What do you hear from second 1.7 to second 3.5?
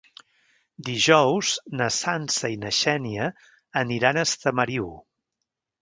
na Sança i na Xènia